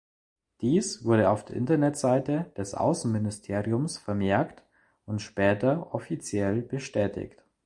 [0.61, 4.63] Dies wurde auf der Internetseite des Außenministeriums vermerkt
[5.05, 7.39] und später offiziell bestätigt.